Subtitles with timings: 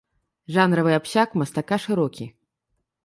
[0.53, 2.25] Жанравы абсяг мастака шырокі.